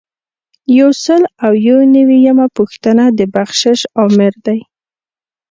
[0.79, 4.59] یو سل او یو نوي یمه پوښتنه د بخشش آمر دی.